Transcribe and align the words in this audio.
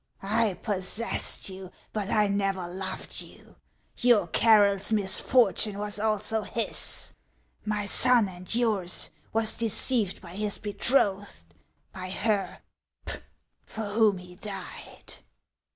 I 0.23 0.55
possessed 0.55 1.47
you, 1.49 1.69
but 1.93 2.09
I 2.09 2.27
never 2.27 2.67
loved 2.67 3.21
you. 3.21 3.57
Your 3.97 4.25
Carroll's 4.25 4.91
misfortune 4.91 5.77
was 5.77 5.99
also 5.99 6.41
his. 6.41 7.13
My 7.65 7.85
son 7.85 8.27
and 8.27 8.55
yours 8.55 9.11
was 9.31 9.53
deceived 9.53 10.19
by 10.19 10.35
his 10.35 10.57
betrothed, 10.57 11.53
by 11.93 12.09
her 12.09 12.63
for 13.63 13.83
whom 13.85 14.17
he 14.17 14.37
died." 14.37 15.19